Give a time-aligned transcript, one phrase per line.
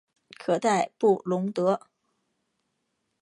[0.39, 1.79] 科代布龙德。